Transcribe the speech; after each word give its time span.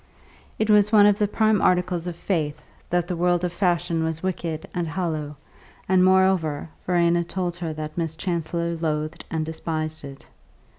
It 0.57 0.67
was 0.71 0.91
one 0.91 1.05
of 1.05 1.19
the 1.19 1.27
prime 1.27 1.61
articles 1.61 2.07
of 2.07 2.15
her 2.15 2.19
faith 2.23 2.71
that 2.89 3.05
the 3.07 3.15
world 3.15 3.43
of 3.43 3.53
fashion 3.53 4.03
was 4.03 4.23
wicked 4.23 4.67
and 4.73 4.87
hollow, 4.87 5.37
and, 5.87 6.03
moreover, 6.03 6.69
Verena 6.83 7.23
told 7.23 7.55
her 7.57 7.71
that 7.73 7.99
Miss 7.99 8.15
Chancellor 8.15 8.75
loathed 8.75 9.25
and 9.29 9.45
despised 9.45 10.03
it. 10.03 10.27